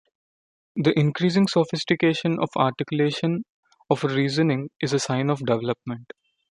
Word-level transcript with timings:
The 0.77 0.97
increasing 0.97 1.47
sophistication 1.47 2.39
of 2.39 2.49
articulation 2.57 3.45
of 3.87 4.03
reasoning 4.03 4.71
is 4.81 4.93
a 4.93 4.99
sign 4.99 5.29
of 5.29 5.45
development. 5.45 6.11